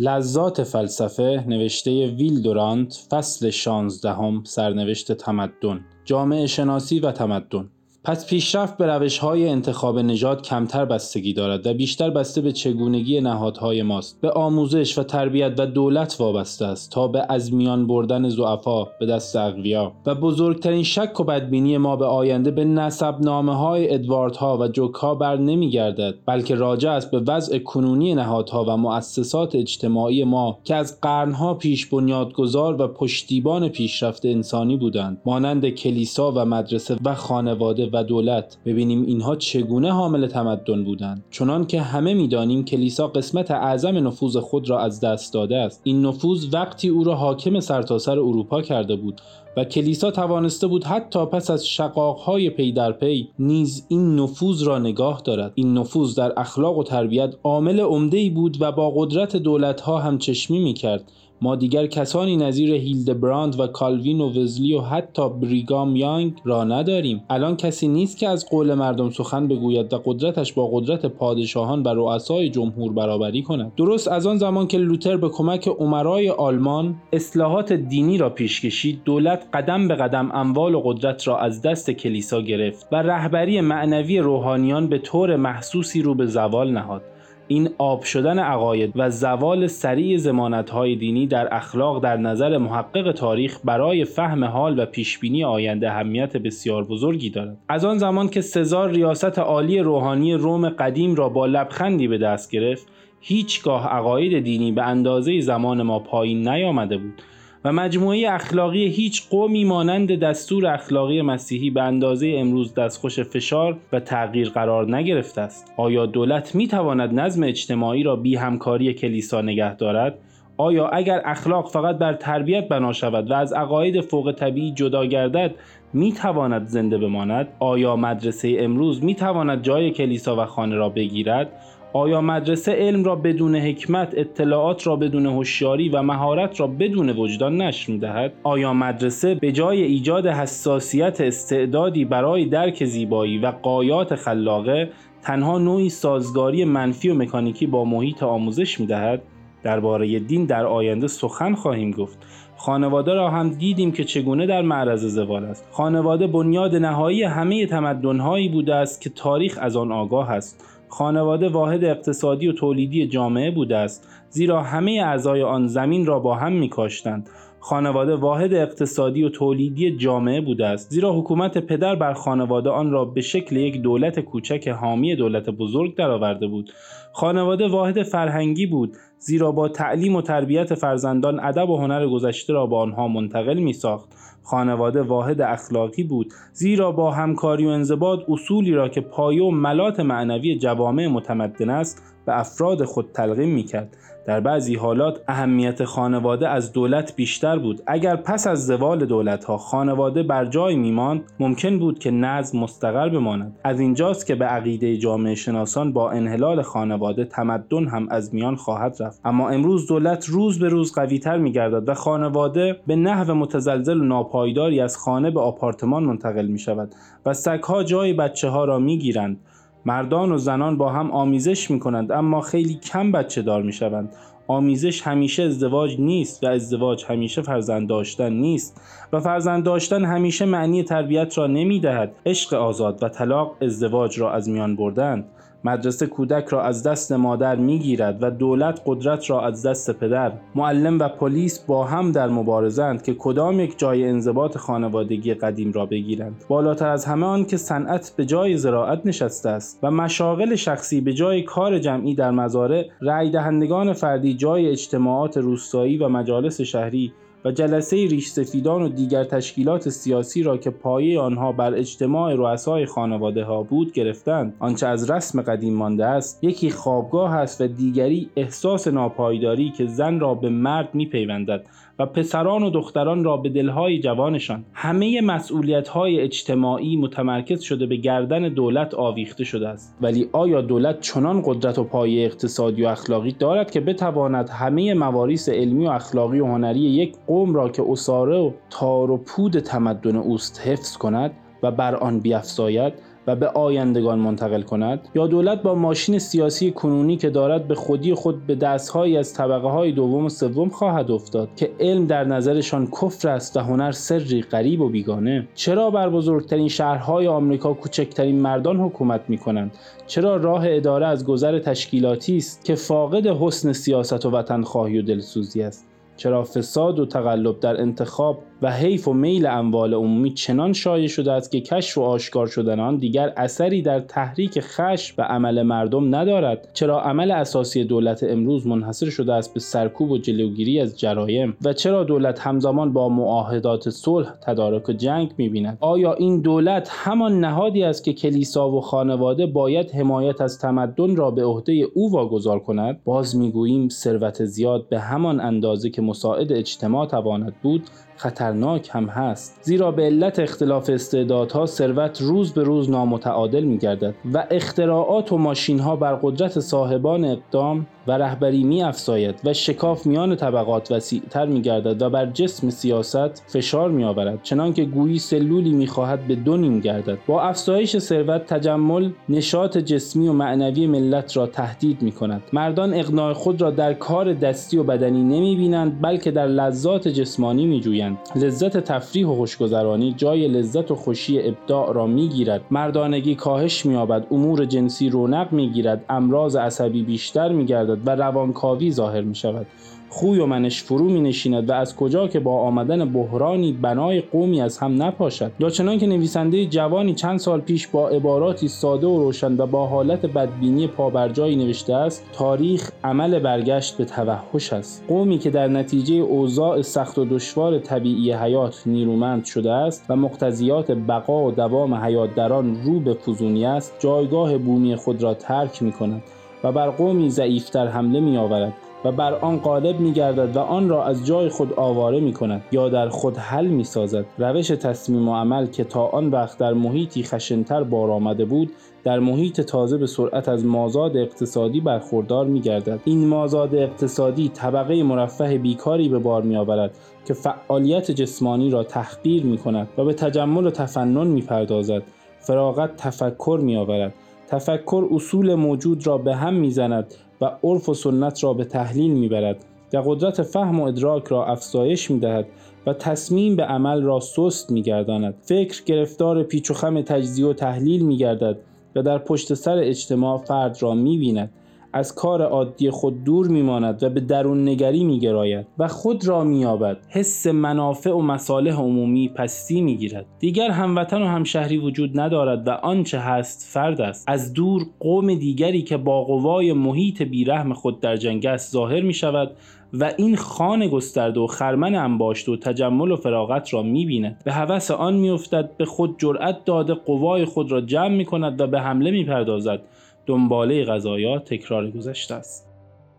[0.00, 7.70] لذات فلسفه نوشته ویل دورانت فصل 16 سرنوشت تمدن جامعه شناسی و تمدن.
[8.08, 13.20] پس پیشرفت به روش های انتخاب نژاد کمتر بستگی دارد و بیشتر بسته به چگونگی
[13.20, 14.20] نهادهای ماست.
[14.20, 19.06] به آموزش و تربیت و دولت وابسته است تا به از میان بردن زعفا به
[19.06, 19.92] دست اقویا.
[20.06, 24.68] و بزرگترین شک و بدبینی ما به آینده به نسب نامه های ادوارد ها و
[24.68, 30.24] جوک ها بر نمی گردد بلکه راجع است به وضع کنونی نهادها و مؤسسات اجتماعی
[30.24, 35.20] ما که از قرنها پیش بنیادگذار و پشتیبان پیشرفت انسانی بودند.
[35.26, 41.24] مانند کلیسا و مدرسه و خانواده و دولت ببینیم اینها چگونه حامل تمدن بودند.
[41.30, 45.80] چنان که همه می‌دانیم کلیسا قسمت اعظم نفوذ خود را از دست داده است.
[45.84, 49.20] این نفوذ وقتی او را حاکم سرتاسر سر اروپا کرده بود
[49.56, 54.78] و کلیسا توانسته بود حتی پس از شقاقهای پی در پی نیز این نفوذ را
[54.78, 55.52] نگاه دارد.
[55.54, 60.58] این نفوذ در اخلاق و تربیت عامل عمده بود و با قدرت دولتها هم چشمی
[60.58, 66.32] می کرد ما دیگر کسانی نظیر هیلدبراند و کالوین و وزلی و حتی بریگهام یانگ
[66.44, 67.24] را نداریم.
[67.30, 71.88] الان کسی نیست که از قول مردم سخن بگوید و قدرتش با قدرت پادشاهان و
[71.88, 73.72] رؤسای جمهور برابری کند.
[73.76, 79.00] درست از آن زمان که لوتر به کمک امرای آلمان اصلاحات دینی را پیش کشید
[79.04, 84.18] دولت قدم به قدم اموال و قدرت را از دست کلیسا گرفت و رهبری معنوی
[84.18, 87.02] روحانیان به طور محسوسی رو به زوال نهاد.
[87.48, 90.32] این آب شدن عقاید و زوال سریع
[90.72, 96.36] های دینی در اخلاق در نظر محقق تاریخ برای فهم حال و پیشبینی آینده اهمیت
[96.36, 97.56] بسیار بزرگی دارد.
[97.68, 102.50] از آن زمان که سزار ریاست عالی روحانی روم قدیم را با لبخندی به دست
[102.50, 102.86] گرفت
[103.20, 107.22] هیچگاه عقاید دینی به اندازه زمان ما پایین نیامده بود.
[107.64, 114.00] و مجموعه اخلاقی هیچ قومی مانند دستور اخلاقی مسیحی به اندازه امروز دستخوش فشار و
[114.00, 115.72] تغییر قرار نگرفته است.
[115.76, 120.18] آیا دولت می تواند نظم اجتماعی را بی همکاری کلیسا نگه دارد؟
[120.56, 125.54] آیا اگر اخلاق فقط بر تربیت بنا شود و از عقاید فوق طبیعی جدا گردد
[125.92, 131.52] می تواند زنده بماند؟ آیا مدرسه امروز می تواند جای کلیسا و خانه را بگیرد؟
[131.92, 137.62] آیا مدرسه علم را بدون حکمت اطلاعات را بدون هوشیاری و مهارت را بدون وجدان
[137.62, 144.90] نشر می‌دهد؟ آیا مدرسه به جای ایجاد حساسیت استعدادی برای درک زیبایی و قایات خلاقه
[145.22, 149.22] تنها نوعی سازگاری منفی و مکانیکی با محیط آموزش می‌دهد؟
[149.62, 152.18] درباره دین در آینده سخن خواهیم گفت.
[152.56, 155.68] خانواده را هم دیدیم که چگونه در معرض زوال است.
[155.70, 160.77] خانواده بنیاد نهایی همه تمدنهایی بوده است که تاریخ از آن آگاه است.
[160.88, 166.34] خانواده واحد اقتصادی و تولیدی جامعه بوده است زیرا همه اعضای آن زمین را با
[166.34, 167.30] هم میکاشتند.
[167.60, 173.04] خانواده واحد اقتصادی و تولیدی جامعه بوده است زیرا حکومت پدر بر خانواده آن را
[173.04, 176.70] به شکل یک دولت کوچک حامی دولت بزرگ درآورده بود.
[177.12, 182.66] خانواده واحد فرهنگی بود زیرا با تعلیم و تربیت فرزندان ادب و هنر گذشته را
[182.66, 184.08] به آنها منتقل می ساخت
[184.48, 190.00] خانواده واحد اخلاقی بود زیرا با همکاری و انضباط اصولی را که پایه و ملات
[190.00, 193.96] معنوی جوامع متمدن است به افراد خود تلقیم می کرد
[194.26, 197.82] در بعضی حالات اهمیت خانواده از دولت بیشتر بود.
[197.86, 203.08] اگر پس از زوال دولت ها خانواده بر جای میماند ممکن بود که نظم مستقر
[203.08, 203.56] بماند.
[203.64, 208.96] از اینجاست که به عقیده جامعه شناسان با انحلال خانواده تمدن هم از میان خواهد
[209.00, 209.20] رفت.
[209.24, 214.80] اما امروز دولت روز به روز قویتر میگردد و خانواده به نحو متزلزل و ناپایداری
[214.80, 216.94] از خانه به آپارتمان منتقل می شود
[217.26, 219.40] و سگها جای بچه ها را می گیرند
[219.88, 224.12] مردان و زنان با هم آمیزش می کنند اما خیلی کم بچه دار می شوند
[224.46, 228.80] آمیزش همیشه ازدواج نیست و ازدواج همیشه فرزند داشتن نیست
[229.12, 234.32] و فرزند داشتن همیشه معنی تربیت را نمی دهد عشق آزاد و طلاق ازدواج را
[234.32, 235.24] از میان بردند
[235.64, 240.98] مدرسه کودک را از دست مادر می‌گیرد و دولت قدرت را از دست پدر معلم
[240.98, 246.44] و پلیس با هم در مبارزند که کدام یک جای انضباط خانوادگی قدیم را بگیرند.
[246.48, 251.12] بالاتر از همه آن که صنعت به جای زراعت نشسته است و مشاغل شخصی به
[251.12, 257.12] جای کار جمعی در مزارع رای دهندگان فردی جای اجتماعات روستایی و مجالس شهری
[257.44, 262.86] و جلسه ریش سفیدان و دیگر تشکیلات سیاسی را که پایه آنها بر اجتماع رؤسای
[262.86, 264.54] خانواده ها بود گرفتند.
[264.58, 270.20] آنچه از رسم قدیم مانده است یکی خوابگاه است و دیگری احساس ناپایداری که زن
[270.20, 271.66] را به مرد میپیوندد.
[271.98, 277.96] و پسران و دختران را به دلهای جوانشان همه مسئولیت های اجتماعی متمرکز شده به
[277.96, 279.96] گردن دولت آویخته شده است.
[280.00, 285.48] ولی آیا دولت چنان قدرت و پایه اقتصادی و اخلاقی دارد که بتواند همه مواریس
[285.48, 290.16] علمی و اخلاقی و هنری یک قوم را که اساره و تار و پود تمدن
[290.16, 292.92] اوست حفظ کند و بر آن بیافزاید
[293.28, 295.08] و به آیندگان منتقل کند.
[295.14, 299.68] یا دولت با ماشین سیاسی کنونی که دارد به خودی خود به دستهایی از طبقه
[299.68, 304.42] های دوم و سوم خواهد افتاد که علم در نظرشان کفر است و هنر سری
[304.42, 305.48] غریب و بیگانه.
[305.54, 309.70] چرا بر بزرگترین شهرهای آمریکا کوچکترین مردان حکومت می کنند
[310.06, 315.62] چرا راه اداره از گذر تشکیلاتی است که فاقد حسن سیاست و وطنخواهی و دلسوزی
[315.62, 315.86] است؟
[316.16, 321.32] چرا فساد و تقلب در انتخاب و حیف و میل اموال عمومی چنان شایع شده
[321.32, 326.14] است که کشف و آشکار شدن آن دیگر اثری در تحریک خشم و عمل مردم
[326.14, 331.56] ندارد چرا عمل اساسی دولت امروز منحصر شده است به سرکوب و جلوگیری از جرایم
[331.64, 337.84] و چرا دولت همزمان با معاهدات صلح تدارک جنگ می‌بیند؟ آیا این دولت همان نهادی
[337.84, 343.00] است که کلیسا و خانواده باید حمایت از تمدن را به عهده او واگذار کند؟
[343.04, 347.82] باز می‌گوییم ثروت زیاد به همان اندازه که مساعد اجتماع تواند بود
[348.18, 349.58] خطرناک هم هست.
[349.62, 355.38] زیرا به علت اختلاف استعدادها ثروت روز به روز نامتعادل می گردد و اختراعات و
[355.38, 361.46] ماشین ها بر قدرت صاحبان اقدام و رهبری می افزاید و شکاف میان طبقات وسیعتر
[361.46, 366.34] می گردد و بر جسم سیاست فشار می آورد چنانکه گویی سلولی می خواهد به
[366.34, 367.18] دو نیم گردد.
[367.26, 373.32] با افزایش ثروت تجمل نشاط جسمی و معنوی ملت را تهدید می کند مردان اقناع
[373.32, 378.07] خود را در کار دستی و بدنی نمی بینند بلکه در لذات جسمانی می جویند
[378.36, 383.94] لذت تفریح و خوشگذرانی جای لذت و خوشی ابداع را می گیرد مردانگی کاهش می
[383.94, 389.34] یابد امور جنسی رونق می گیرد امراض عصبی بیشتر می گردد و روانکاوی ظاهر می
[389.34, 389.66] شود
[390.08, 394.60] خوی و منش فرو می نشیند و از کجا که با آمدن بحرانی بنای قومی
[394.60, 395.52] از هم نپاشد.
[395.72, 400.26] چنان که نویسنده جوانی چند سال پیش با عباراتی ساده و روشن و با حالت
[400.26, 405.04] بدبینی پابرجایی نوشته است تاریخ عمل برگشت به توحش است.
[405.08, 410.90] قومی که در نتیجه اوضاع سخت و دشوار طبیعی حیات نیرومند شده است و مقتضیات
[410.90, 415.82] بقا و دوام حیات در آن رو به فزونی است جایگاه بومی خود را ترک
[415.82, 416.22] می کند
[416.64, 418.72] و بر قومی ضعیفتر حمله می آورد
[419.04, 422.62] و بر آن غالب می گردد و آن را از جای خود آواره می کند
[422.72, 426.72] یا در خود حل می سازد روش تصمیم و عمل که تا آن وقت در
[426.72, 428.72] محیطی خشنتر بار آمده بود
[429.04, 433.00] در محیط تازه به سرعت از مازاد اقتصادی برخوردار می گردد.
[433.04, 436.90] این مازاد اقتصادی طبقه مرفه بیکاری به بار می آورد
[437.24, 442.02] که فعالیت جسمانی را تحقیر می کند و به تجمل و تفنن می پردازد.
[442.40, 444.14] فراغت تفکر می آورد
[444.50, 449.64] تفکر اصول موجود را به هم می‌زند و عرف و سنت را به تحلیل می‌برد
[449.92, 452.46] و قدرت فهم و ادراک را افزایش می‌دهد
[452.86, 455.34] و تصمیم به عمل را سست میگرداند.
[455.42, 458.58] فکر گرفتار پیچ و خم تجزیه و تحلیل میگردد
[458.96, 461.50] و در پشت سر اجتماع فرد را می‌بیند.
[461.98, 466.96] از کار عادی خود دور میماند و به درون نگری میگراید و خود را مییابد.
[467.08, 470.26] حس منافع و مصالح عمومی پستی می‌گیرد.
[470.38, 474.24] دیگر هموطن و همشهری وجود ندارد و آنچه هست فرد است.
[474.28, 479.14] از دور قوم دیگری که با قوای محیط بیرحم خود در جنگ است ظاهر می
[479.14, 479.50] شود
[479.92, 484.42] و این خانه گسترده و خرمن انباشته و تجمل و فراغت را می‌بیند.
[484.44, 488.66] به هوس آن میافتد به خود جرأت داده قوای خود را جمع می کند و
[488.66, 489.80] به حمله می‌پردازد.
[490.28, 492.68] دنباله قضایا تکرار گذشته است.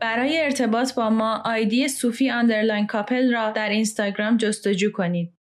[0.00, 5.35] برای ارتباط با ما ID صوفی underline couple را در اینستاگرام جستجو کنید.